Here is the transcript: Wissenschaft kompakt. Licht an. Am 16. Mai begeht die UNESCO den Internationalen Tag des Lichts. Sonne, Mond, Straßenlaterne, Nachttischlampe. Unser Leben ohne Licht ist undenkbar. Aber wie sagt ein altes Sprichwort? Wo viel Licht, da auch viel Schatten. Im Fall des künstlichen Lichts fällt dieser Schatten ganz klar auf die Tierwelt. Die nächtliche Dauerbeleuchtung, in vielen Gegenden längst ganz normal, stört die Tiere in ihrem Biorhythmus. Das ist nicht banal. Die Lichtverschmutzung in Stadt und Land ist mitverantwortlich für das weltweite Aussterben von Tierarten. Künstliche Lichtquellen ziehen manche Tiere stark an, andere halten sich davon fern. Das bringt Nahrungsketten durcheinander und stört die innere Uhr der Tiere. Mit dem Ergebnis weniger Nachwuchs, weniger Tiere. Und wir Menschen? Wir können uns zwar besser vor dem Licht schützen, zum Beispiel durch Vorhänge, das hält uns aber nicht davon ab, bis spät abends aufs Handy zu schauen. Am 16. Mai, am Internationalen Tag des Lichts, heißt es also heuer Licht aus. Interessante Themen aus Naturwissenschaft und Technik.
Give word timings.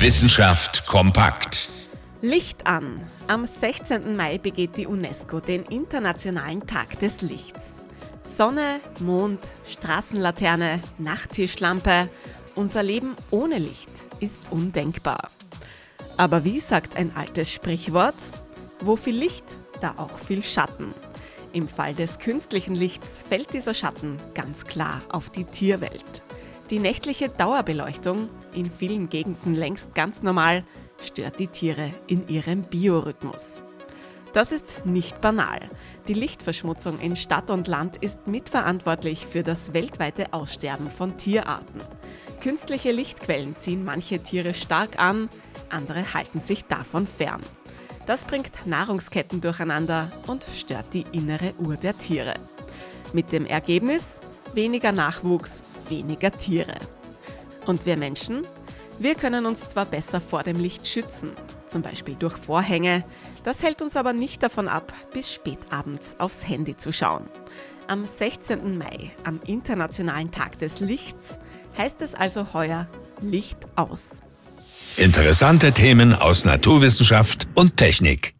Wissenschaft 0.00 0.86
kompakt. 0.86 1.68
Licht 2.22 2.68
an. 2.68 3.00
Am 3.26 3.48
16. 3.48 4.14
Mai 4.16 4.38
begeht 4.38 4.76
die 4.76 4.86
UNESCO 4.86 5.40
den 5.40 5.64
Internationalen 5.64 6.64
Tag 6.68 7.00
des 7.00 7.20
Lichts. 7.20 7.80
Sonne, 8.22 8.78
Mond, 9.00 9.40
Straßenlaterne, 9.66 10.80
Nachttischlampe. 10.98 12.08
Unser 12.54 12.84
Leben 12.84 13.16
ohne 13.32 13.58
Licht 13.58 13.90
ist 14.20 14.52
undenkbar. 14.52 15.28
Aber 16.16 16.44
wie 16.44 16.60
sagt 16.60 16.94
ein 16.96 17.10
altes 17.16 17.52
Sprichwort? 17.52 18.16
Wo 18.78 18.94
viel 18.94 19.16
Licht, 19.16 19.44
da 19.80 19.94
auch 19.96 20.16
viel 20.16 20.44
Schatten. 20.44 20.94
Im 21.52 21.68
Fall 21.68 21.94
des 21.94 22.20
künstlichen 22.20 22.76
Lichts 22.76 23.20
fällt 23.28 23.52
dieser 23.52 23.74
Schatten 23.74 24.16
ganz 24.34 24.64
klar 24.64 25.02
auf 25.08 25.28
die 25.30 25.44
Tierwelt. 25.44 26.22
Die 26.70 26.78
nächtliche 26.80 27.30
Dauerbeleuchtung, 27.30 28.28
in 28.52 28.70
vielen 28.70 29.08
Gegenden 29.08 29.54
längst 29.54 29.94
ganz 29.94 30.22
normal, 30.22 30.64
stört 31.00 31.38
die 31.38 31.46
Tiere 31.46 31.92
in 32.06 32.28
ihrem 32.28 32.60
Biorhythmus. 32.60 33.62
Das 34.34 34.52
ist 34.52 34.82
nicht 34.84 35.22
banal. 35.22 35.60
Die 36.08 36.12
Lichtverschmutzung 36.12 37.00
in 37.00 37.16
Stadt 37.16 37.48
und 37.48 37.68
Land 37.68 37.96
ist 37.96 38.26
mitverantwortlich 38.26 39.26
für 39.26 39.42
das 39.42 39.72
weltweite 39.72 40.34
Aussterben 40.34 40.90
von 40.90 41.16
Tierarten. 41.16 41.80
Künstliche 42.42 42.92
Lichtquellen 42.92 43.56
ziehen 43.56 43.82
manche 43.82 44.18
Tiere 44.22 44.52
stark 44.52 44.98
an, 44.98 45.30
andere 45.70 46.12
halten 46.12 46.38
sich 46.38 46.66
davon 46.66 47.06
fern. 47.06 47.40
Das 48.04 48.26
bringt 48.26 48.66
Nahrungsketten 48.66 49.40
durcheinander 49.40 50.12
und 50.26 50.46
stört 50.54 50.92
die 50.92 51.06
innere 51.12 51.54
Uhr 51.58 51.76
der 51.76 51.96
Tiere. 51.96 52.34
Mit 53.14 53.32
dem 53.32 53.46
Ergebnis 53.46 54.20
weniger 54.54 54.92
Nachwuchs, 54.92 55.62
weniger 55.90 56.30
Tiere. 56.30 56.76
Und 57.66 57.86
wir 57.86 57.96
Menschen? 57.96 58.42
Wir 58.98 59.14
können 59.14 59.46
uns 59.46 59.68
zwar 59.68 59.86
besser 59.86 60.20
vor 60.20 60.42
dem 60.42 60.58
Licht 60.58 60.86
schützen, 60.86 61.30
zum 61.68 61.82
Beispiel 61.82 62.16
durch 62.16 62.36
Vorhänge, 62.36 63.04
das 63.44 63.62
hält 63.62 63.80
uns 63.82 63.96
aber 63.96 64.12
nicht 64.12 64.42
davon 64.42 64.68
ab, 64.68 64.92
bis 65.12 65.32
spät 65.32 65.58
abends 65.70 66.16
aufs 66.18 66.48
Handy 66.48 66.76
zu 66.76 66.92
schauen. 66.92 67.28
Am 67.86 68.06
16. 68.06 68.76
Mai, 68.76 69.12
am 69.24 69.40
Internationalen 69.46 70.30
Tag 70.30 70.58
des 70.58 70.80
Lichts, 70.80 71.38
heißt 71.76 72.02
es 72.02 72.14
also 72.14 72.52
heuer 72.52 72.88
Licht 73.20 73.58
aus. 73.76 74.22
Interessante 74.96 75.72
Themen 75.72 76.12
aus 76.12 76.44
Naturwissenschaft 76.44 77.46
und 77.54 77.76
Technik. 77.76 78.37